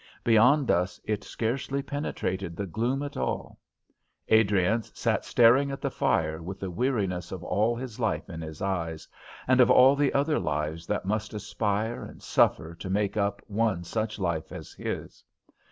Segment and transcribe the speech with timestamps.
[0.23, 3.59] Beyond us it scarcely penetrated the gloom at all.
[4.31, 8.63] Adriance sat staring at the fire with the weariness of all his life in his
[8.63, 9.07] eyes,
[9.47, 13.83] and of all the other lives that must aspire and suffer to make up one
[13.83, 15.23] such life as his.